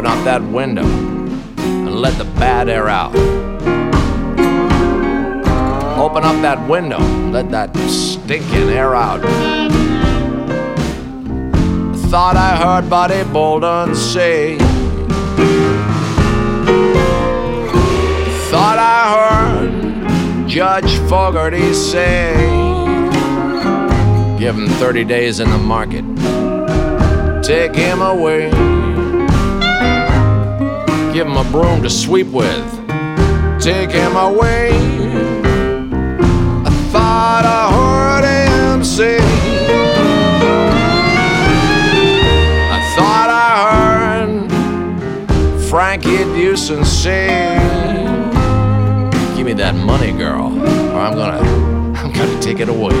[0.00, 0.86] open up that window
[1.58, 3.14] and let the bad air out.
[5.98, 6.98] Open up that window,
[7.30, 9.20] let that stinking air out.
[12.08, 14.56] Thought I heard Buddy Bolden say.
[18.48, 22.32] Thought I heard Judge Fogarty say.
[24.38, 26.06] Give him 30 days in the market.
[27.44, 28.79] Take him away
[31.20, 32.70] give him a broom to sweep with.
[33.60, 34.70] Take him away.
[36.64, 39.18] I thought I heard him say.
[42.72, 47.28] I thought I heard Frankie Dusen say,
[49.36, 50.46] "Give me that money, girl,
[50.94, 51.40] or I'm gonna,
[52.00, 52.96] I'm gonna take it away.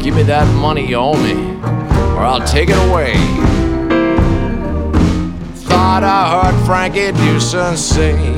[0.00, 1.34] Give me that money you owe me,
[2.14, 3.55] or I'll take it away."
[5.96, 8.35] Thought I heard Frankie Dusen say.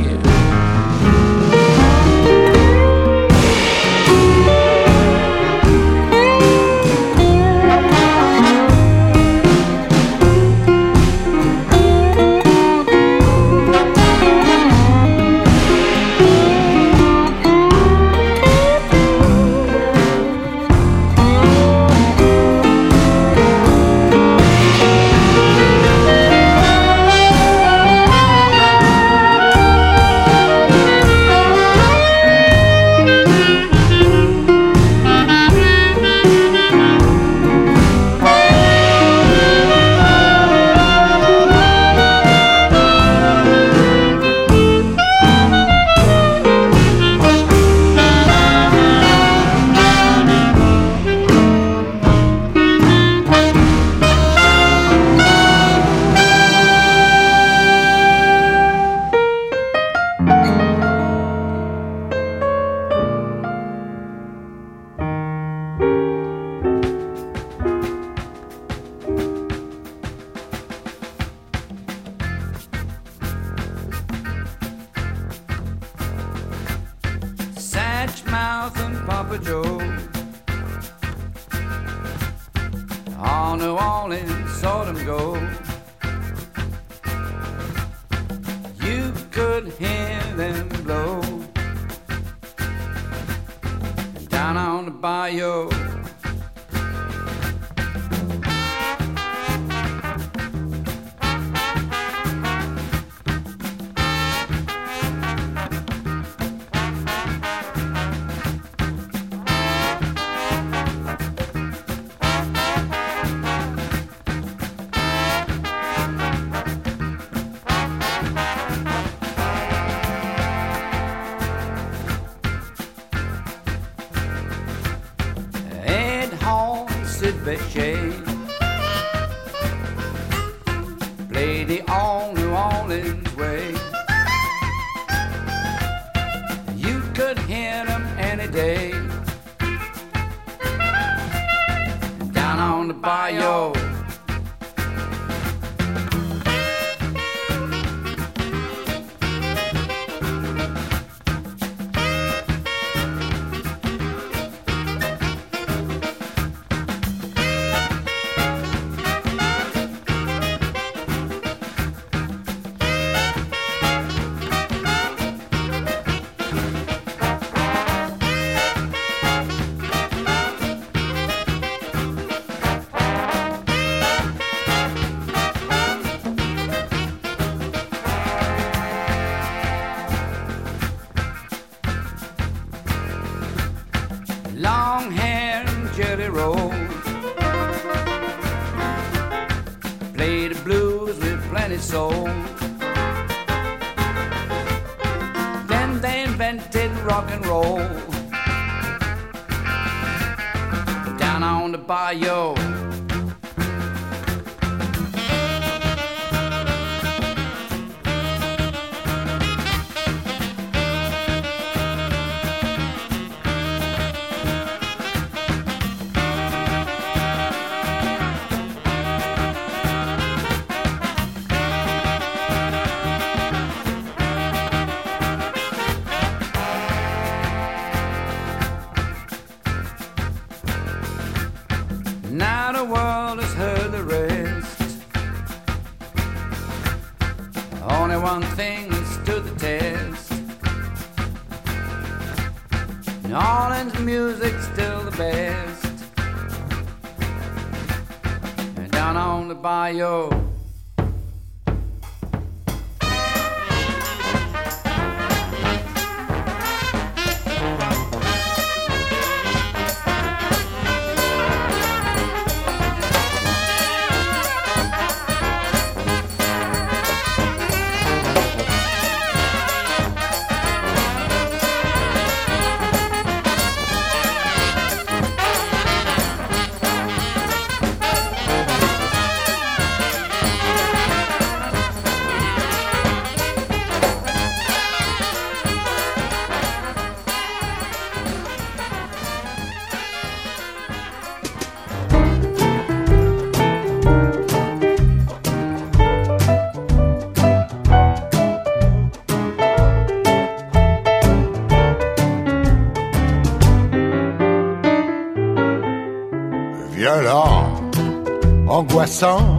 [309.19, 309.58] Passants,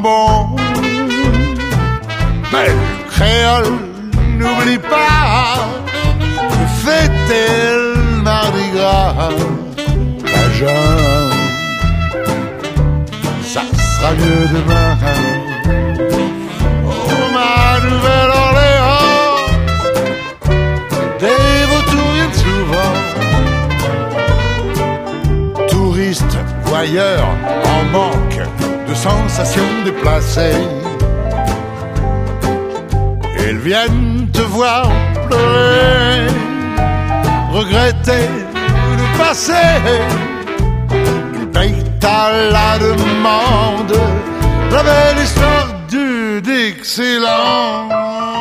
[0.00, 0.56] sentent moins bon.
[2.52, 2.74] Mais le
[3.10, 3.72] créole
[4.38, 5.68] n'oublie pas
[6.36, 9.30] de fêter le mardi gras.
[10.24, 11.32] La jeune,
[13.42, 14.92] ça sera mieux demain.
[16.86, 17.54] Oh, ma
[17.88, 19.38] Nouvelle-Orléans,
[21.20, 22.94] des vautours souvent
[25.68, 27.30] touristes, voyeurs
[27.64, 28.40] en manque
[28.90, 30.66] de sensations déplacées.
[33.48, 34.90] Ils viennent te voir
[35.28, 36.26] pleurer,
[37.52, 38.26] regretter
[38.98, 39.62] le passé.
[41.38, 43.96] Ils payent à la demande
[44.72, 48.39] la belle histoire du Dixieland.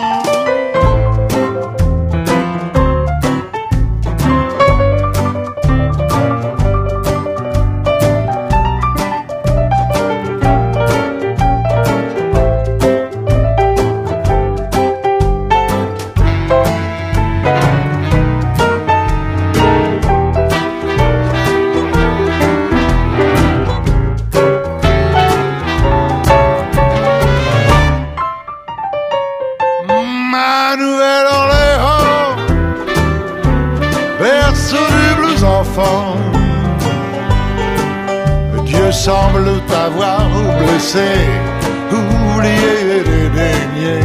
[41.92, 44.00] Oublié et dédaigné.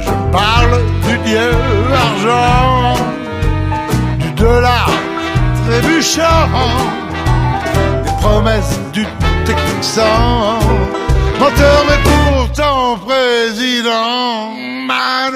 [0.00, 1.50] Je parle du Dieu
[2.06, 2.94] argent,
[4.18, 4.90] du dollar
[5.66, 6.48] trébuchant,
[8.04, 9.06] des promesses du
[9.46, 10.58] Texan.
[11.40, 14.52] Menteur mais pourtant président,
[14.86, 15.30] ma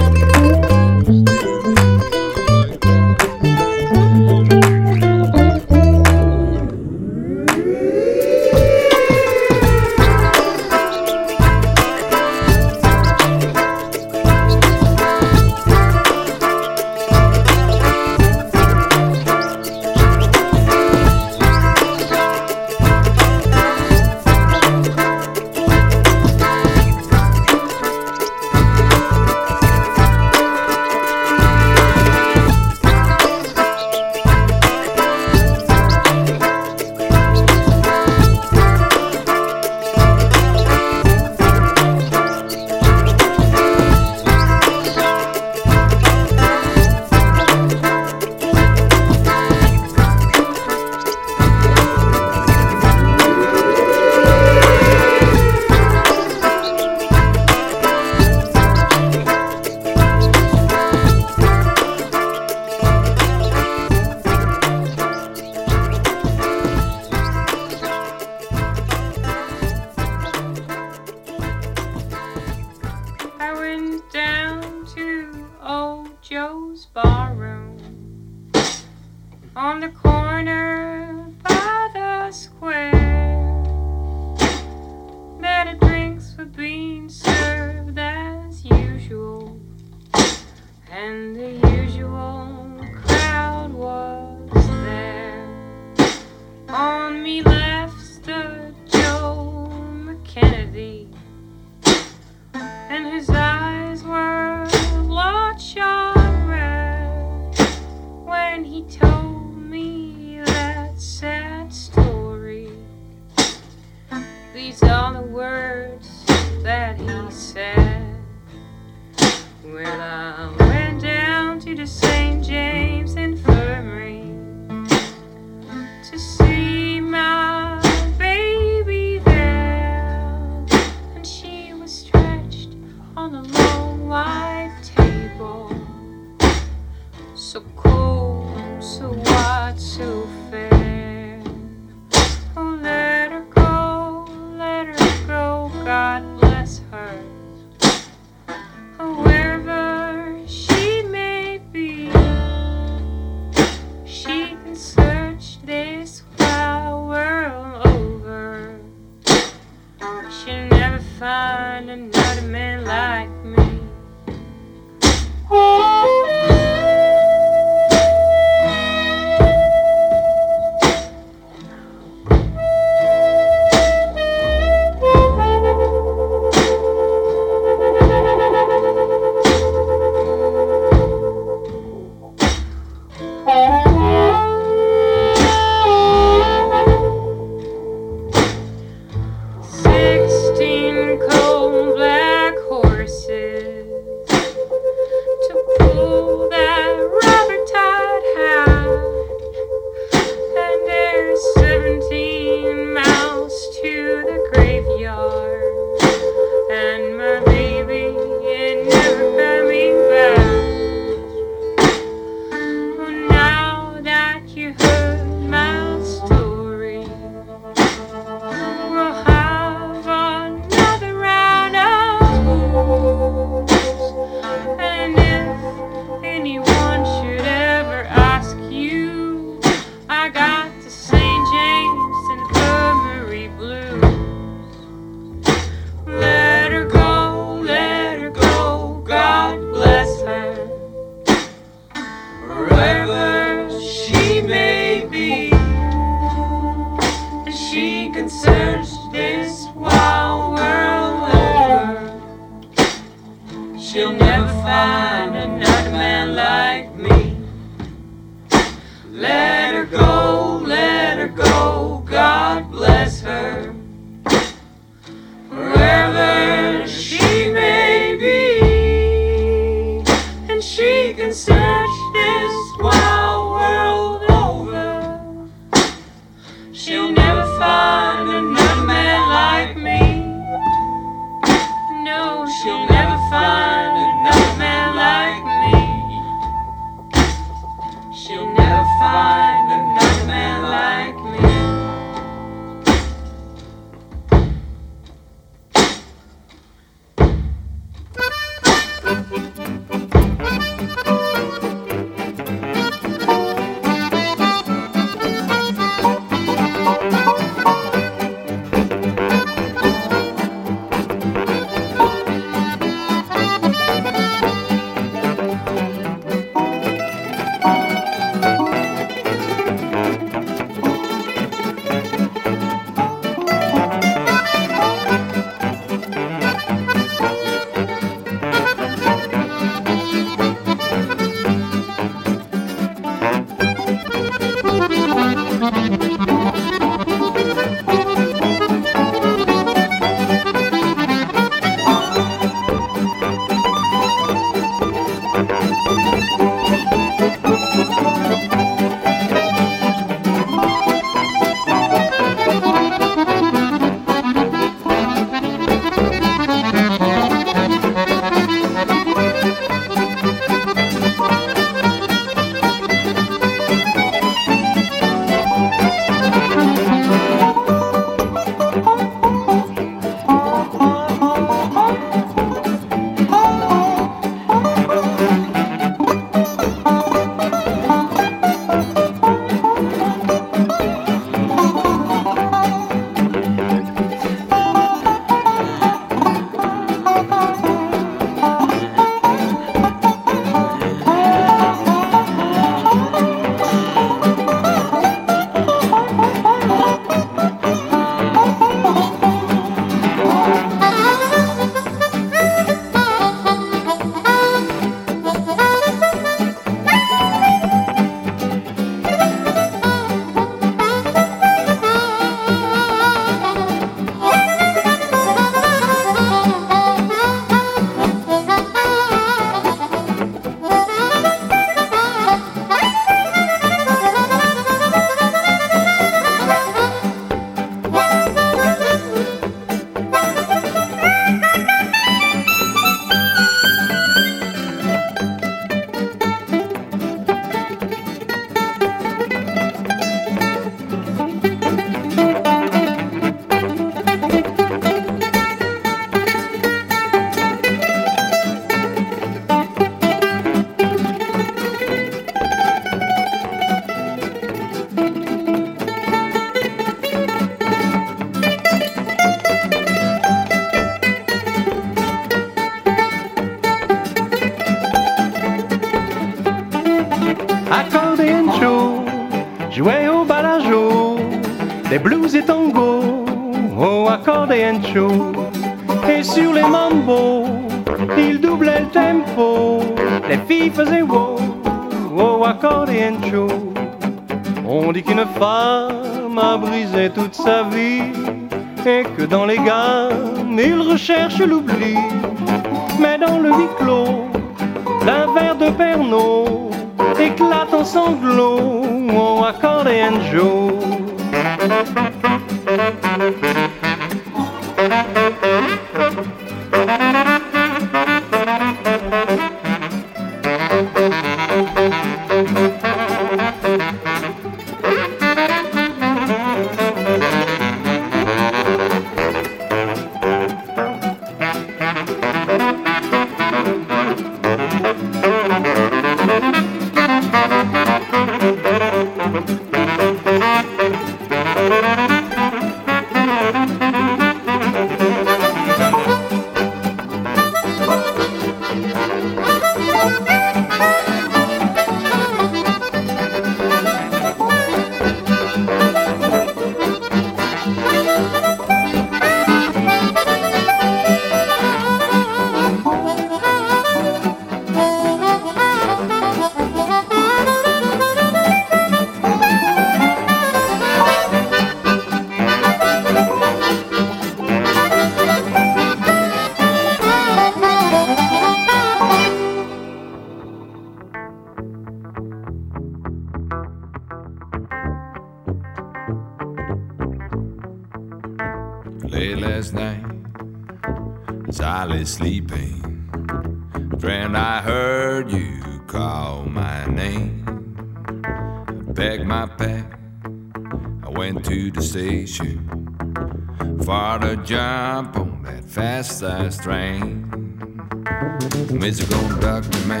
[598.90, 600.00] Mesa conduct me,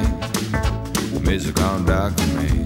[1.20, 2.64] Mesa conduct me.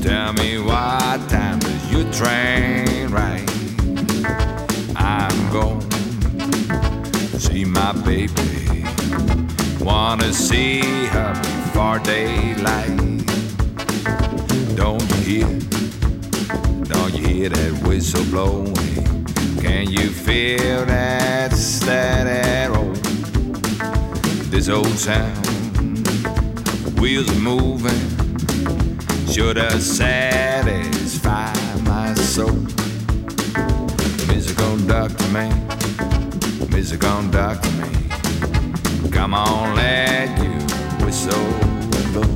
[0.00, 3.50] Tell me what time does your train ride?
[4.94, 8.84] I'm going to see my baby.
[9.80, 12.96] Wanna see her before daylight.
[14.76, 15.48] Don't you hear?
[16.84, 19.05] Don't you hear that whistle blowing?
[24.66, 25.34] this old town.
[27.00, 28.00] Wheels are moving,
[29.28, 31.52] sure to satisfy
[31.82, 32.52] my soul.
[34.28, 35.48] Music doctor me,
[36.68, 39.10] music doctor me.
[39.10, 40.50] Come on, let you
[41.04, 41.38] whistle
[42.14, 42.26] low.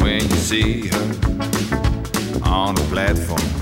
[0.00, 1.06] When you see her
[2.44, 3.61] on the platform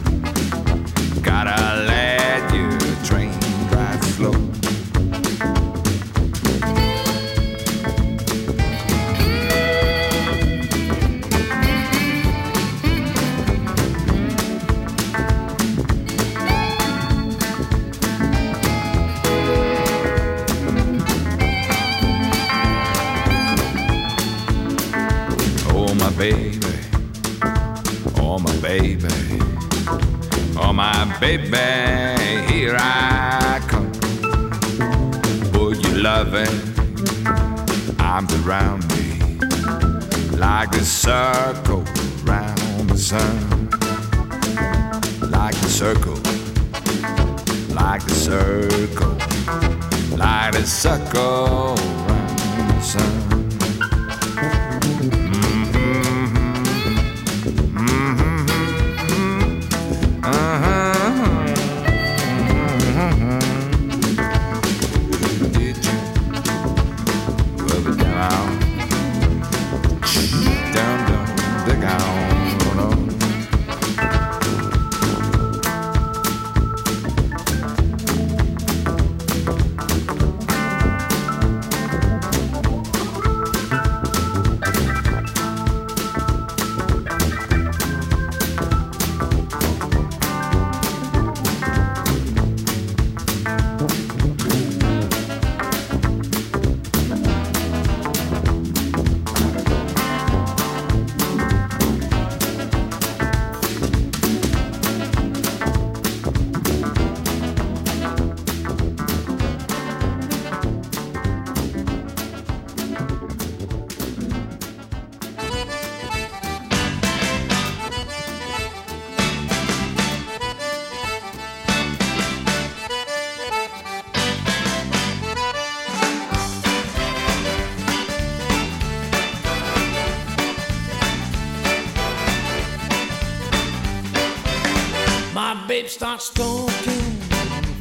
[135.90, 137.02] starts stalking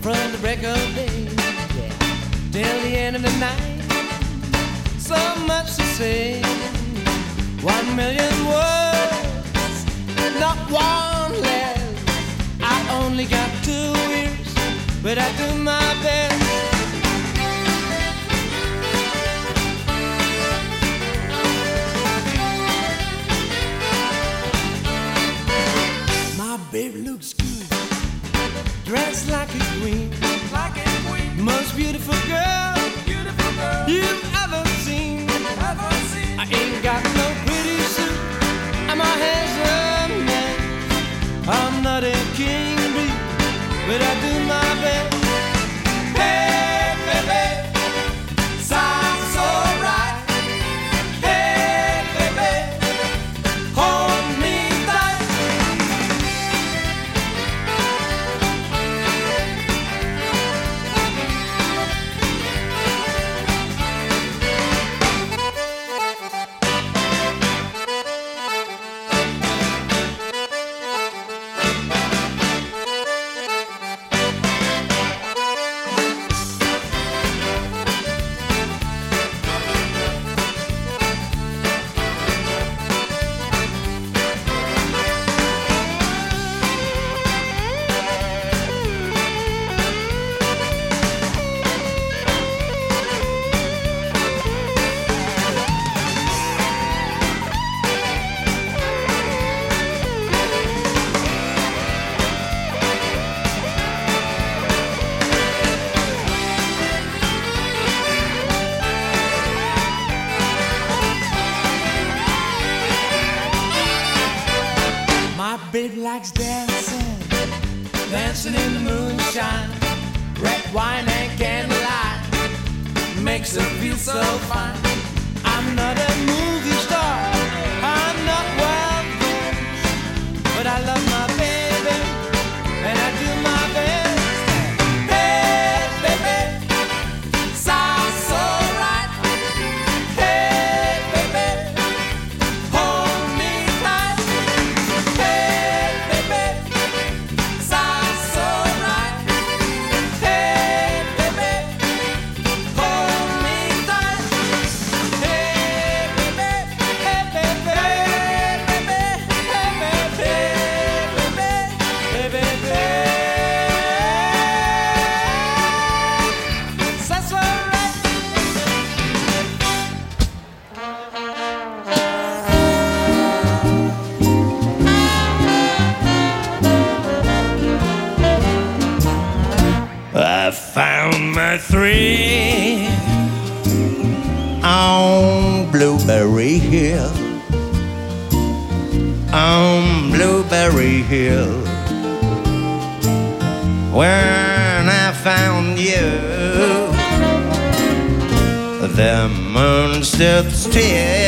[0.02, 2.52] from the break of day yeah.
[2.52, 3.84] till the end of the night.
[4.98, 6.42] So much to say,
[7.62, 9.86] one million words,
[10.40, 11.78] not one less.
[12.60, 14.56] I only got two ears,
[15.04, 15.79] but I do my
[28.90, 30.10] dressed like a queen,
[30.52, 31.46] like a queen.
[31.46, 32.74] Most beautiful girl,
[33.06, 35.30] beautiful girl you've ever seen.
[35.30, 36.40] Ever seen.
[36.40, 38.18] I ain't got no pretty suit,
[38.90, 40.56] I'm a handsome man.
[41.48, 43.14] I'm not a king bee,
[43.86, 44.39] but I do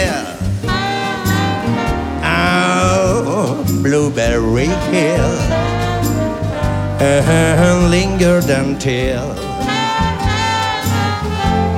[0.01, 0.25] still.
[2.23, 5.33] Oh, Blueberry Hill
[6.99, 9.27] uh-huh, and lingered until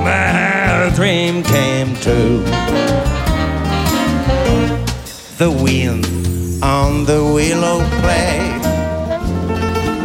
[0.04, 2.44] my dream came true.
[5.38, 6.06] The wind
[6.62, 8.38] on the willow play,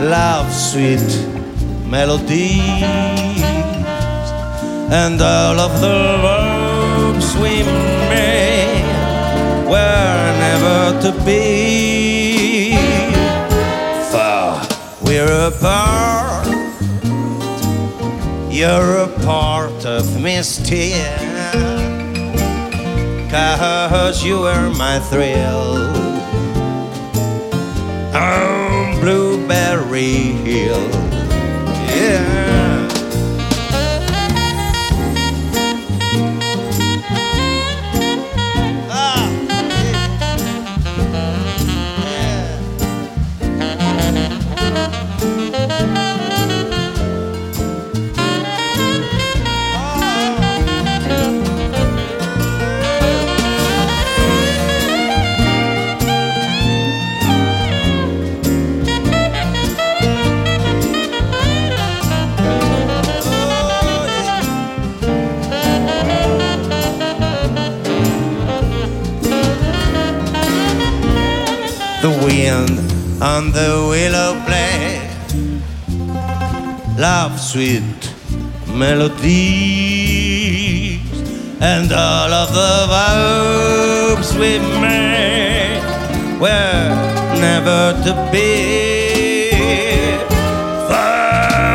[0.10, 1.10] love sweet
[1.86, 3.44] melodies,
[4.92, 7.99] and all of the loves we made
[9.70, 12.76] were never to be.
[14.12, 14.60] For
[15.06, 16.48] we're apart.
[18.50, 21.70] You're a part of me still.
[23.30, 25.78] Cause you were my thrill.
[28.16, 30.90] On Blueberry Hill.
[31.96, 32.69] Yeah.
[73.22, 75.10] on the willow blade.
[76.98, 78.14] Love, sweet
[78.68, 79.40] melodies,
[81.60, 85.82] and all of the vows we made
[86.40, 86.96] were
[87.40, 88.80] never to be.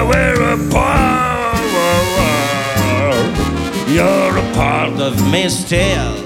[0.08, 0.36] We're
[3.94, 6.16] you're a part of me still.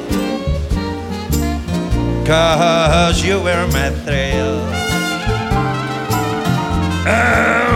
[2.24, 4.57] Cause you were my thrill.
[7.10, 7.67] Ah!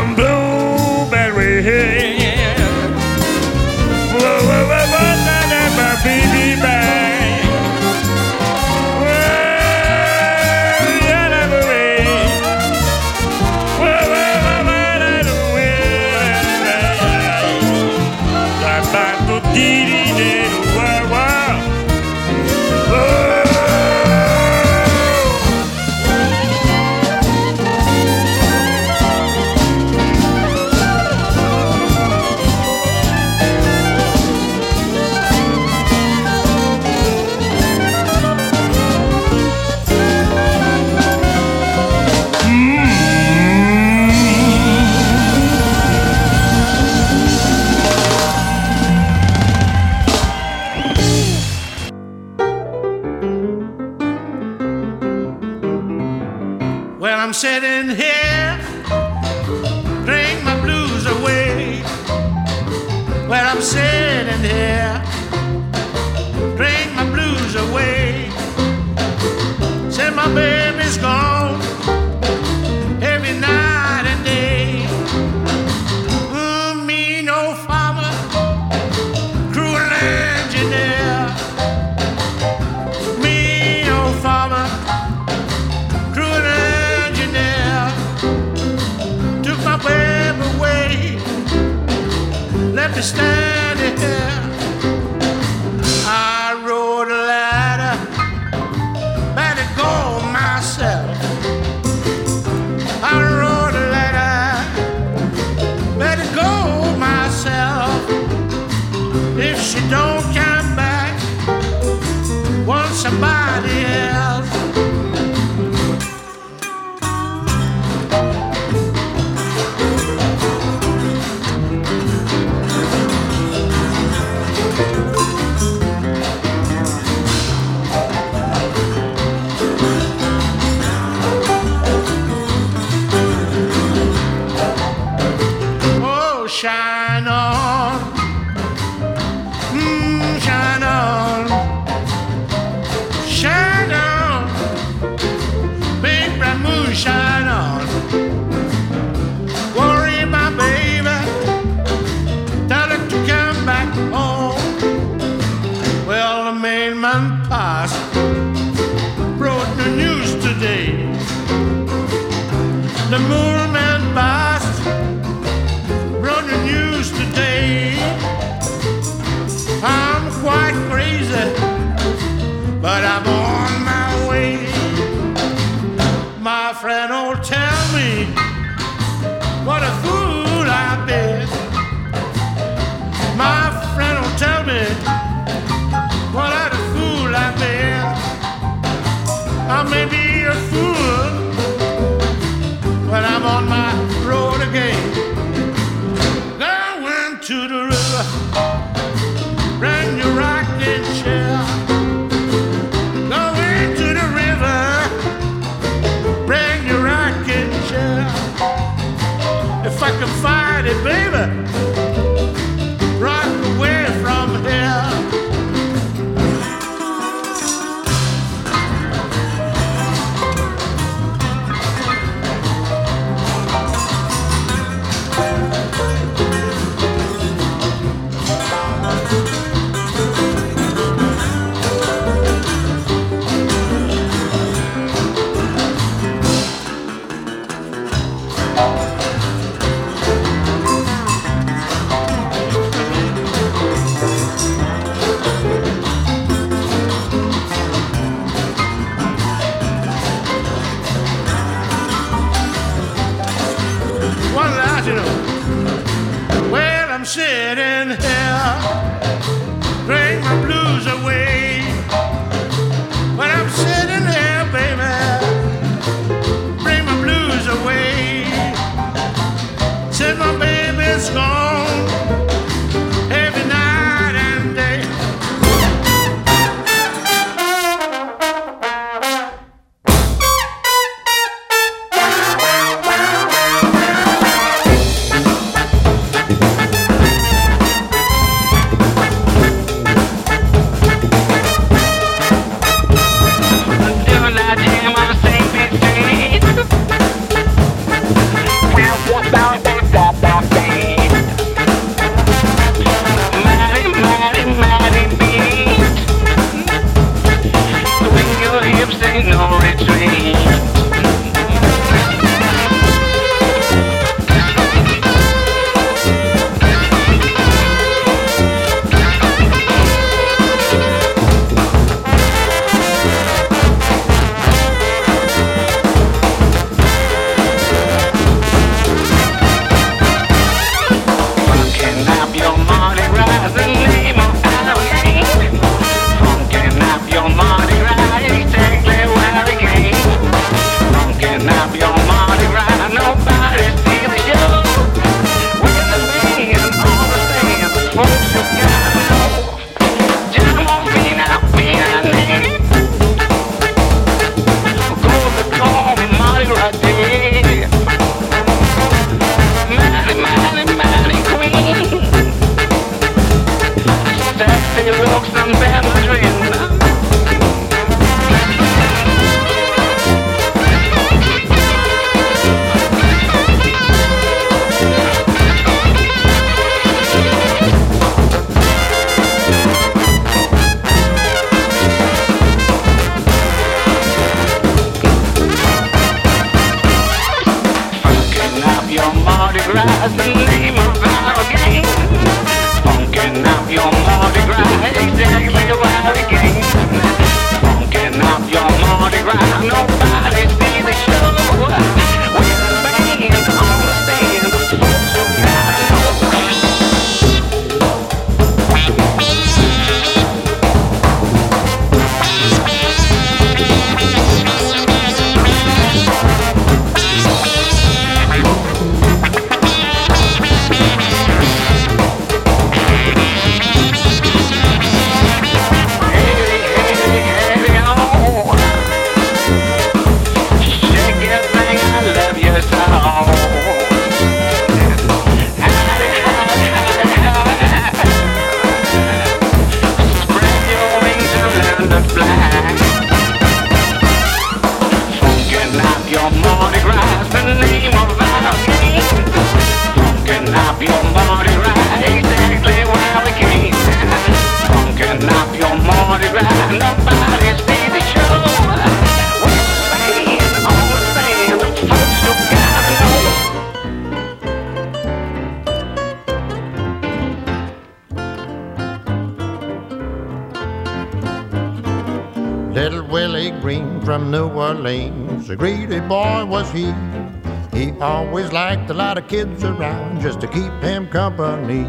[478.97, 482.05] Liked a lot of kids around just to keep him company.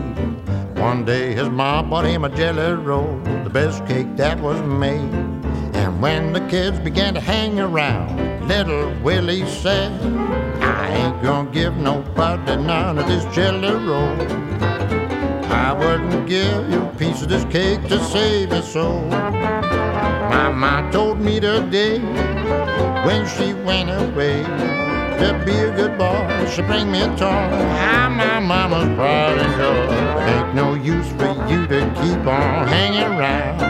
[0.82, 5.14] One day his mom bought him a jelly roll, the best cake that was made.
[5.82, 9.94] And when the kids began to hang around, little Willie said,
[10.62, 14.18] I ain't gonna give nobody none of this jelly roll.
[15.66, 19.06] I wouldn't give you a piece of this cake to save your soul.
[20.36, 22.00] My mom told me today
[23.06, 24.44] when she went away
[25.20, 26.49] to be a good boy.
[26.53, 27.28] She bring me a toy.
[27.28, 29.93] I'm ah, my mama's pride and joy.
[30.32, 33.61] Ain't no use for you to keep on hanging around.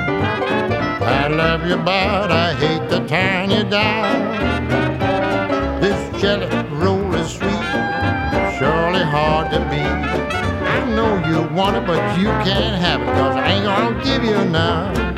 [1.03, 4.33] I love you, but I hate to turn you down.
[5.81, 7.67] This jelly roll is sweet,
[8.57, 10.33] surely hard to beat.
[10.75, 14.23] I know you want it, but you can't have it, cause I ain't gonna give
[14.23, 15.12] you none.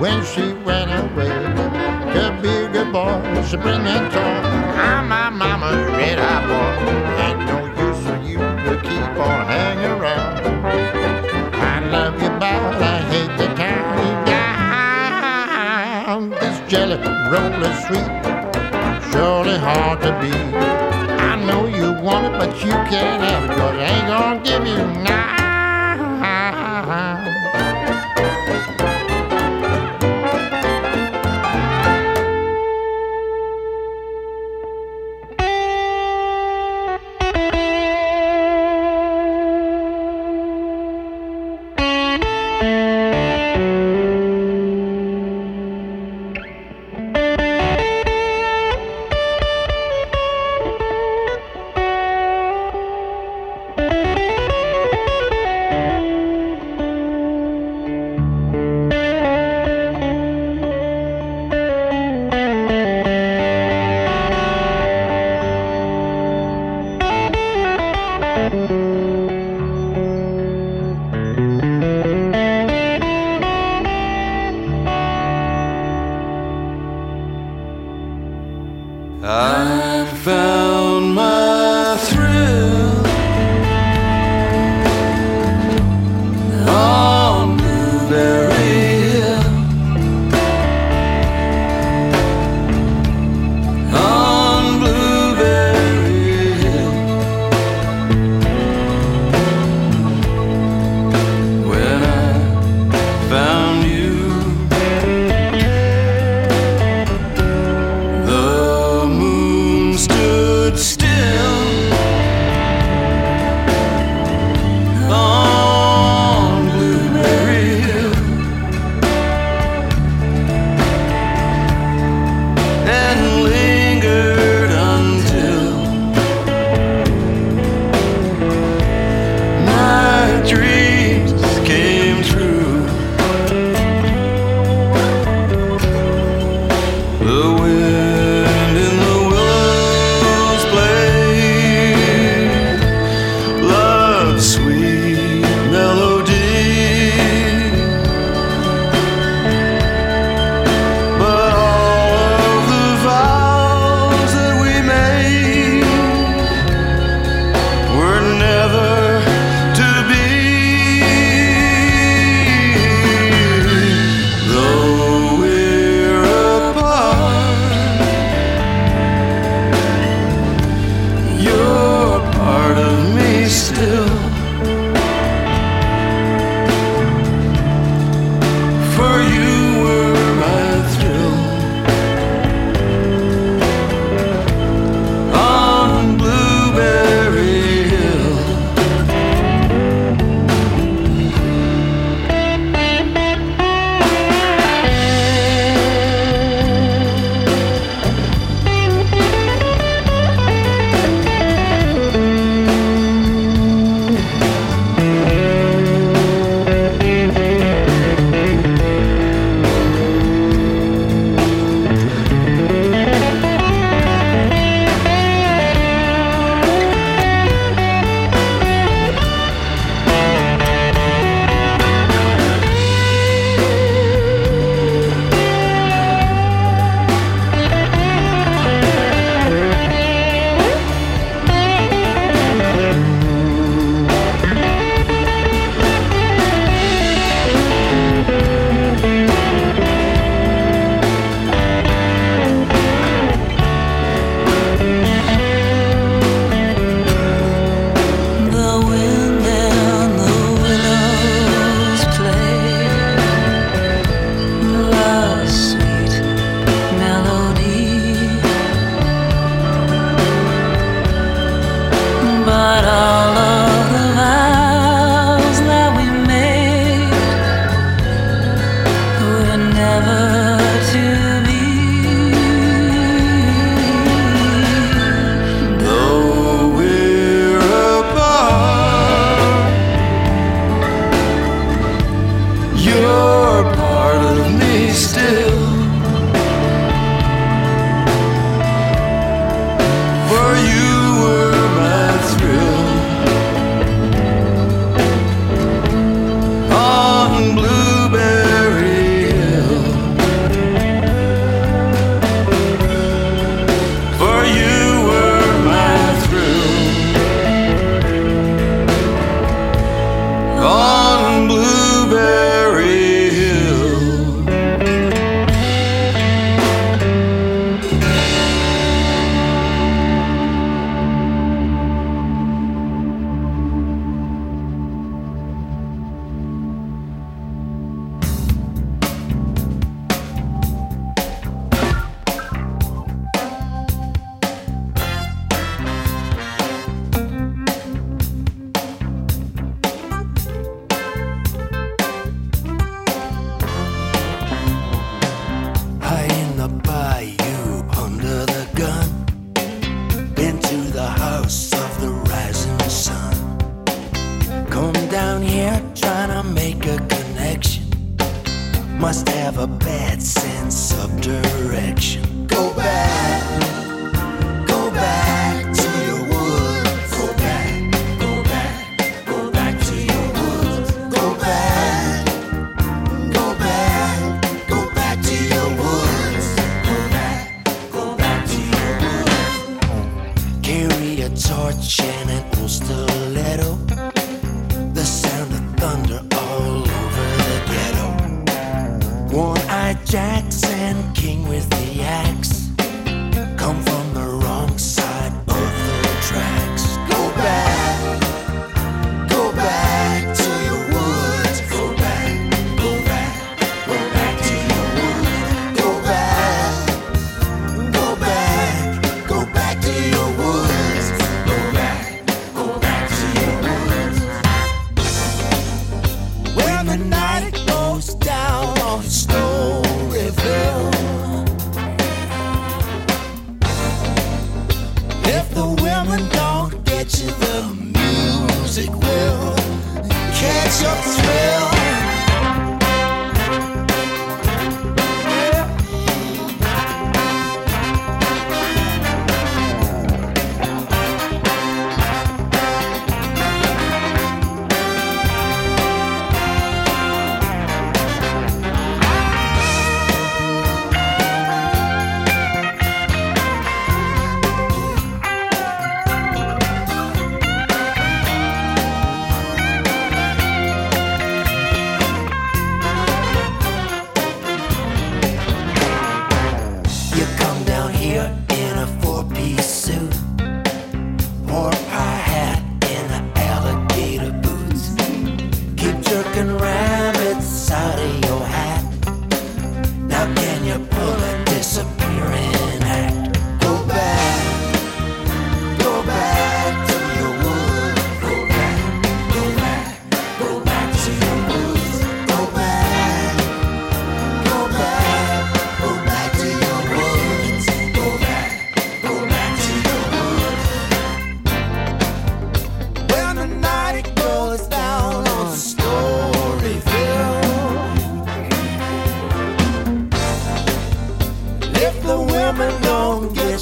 [0.00, 4.40] When she went away to be a good boy, she bring a toy.
[4.80, 6.74] I'm my mama's red eye boy.
[7.24, 10.38] Ain't no use for you to keep on hanging around.
[11.54, 16.30] I love you, but I hate the turn you down.
[16.30, 16.96] This jelly
[17.30, 18.10] roll is sweet,
[19.12, 20.54] surely hard to beat.
[21.30, 24.66] I know you want it, but you can't have it, cause I ain't gonna give
[24.66, 25.19] you none.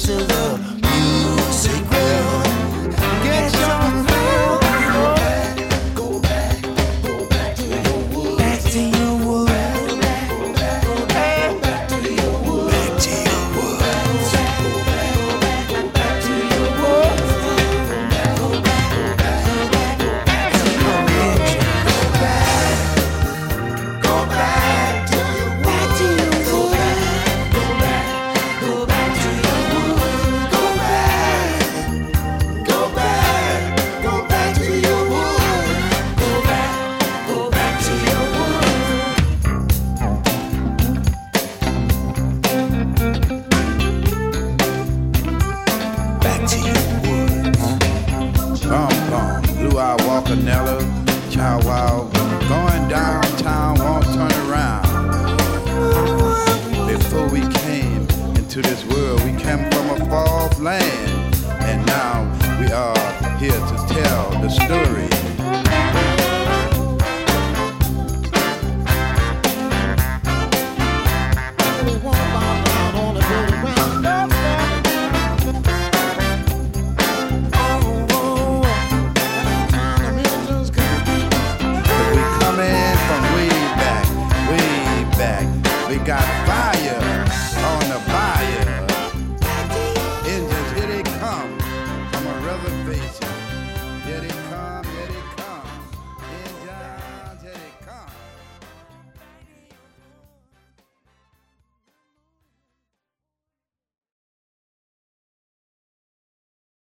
[0.09, 0.38] To the